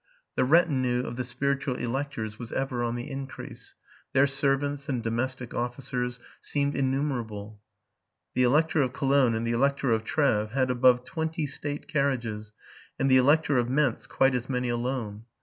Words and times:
The 0.35 0.43
retinue 0.45 1.03
of 1.05 1.15
the 1.15 1.23
spiritual 1.23 1.75
electors 1.75 2.39
was 2.39 2.51
ever 2.51 2.81
on 2.83 2.95
the 2.95 3.11
increase,— 3.11 3.75
their 4.13 4.25
servants 4.25 4.89
and 4.89 5.03
domestic 5.03 5.53
officers 5.53 6.19
seemed 6.41 6.73
innumerable: 6.75 7.61
the 8.33 8.41
Elector 8.41 8.81
of 8.81 8.93
Cologne 8.93 9.35
and 9.35 9.45
the 9.45 9.51
Elector 9.51 9.91
of 9.91 10.03
Treves 10.03 10.53
had 10.53 10.71
above 10.71 11.03
twenty 11.05 11.45
state 11.45 11.87
carriages, 11.87 12.51
and 12.97 13.11
the 13.11 13.17
Elector 13.17 13.59
of 13.59 13.67
Mentz 13.69 14.07
quite 14.09 14.33
as 14.33 14.45
158 14.45 14.45
TRUTH 14.47 14.47
AND 14.47 14.47
FICTION 14.49 14.51
many 14.55 14.69
alone. 14.69 15.25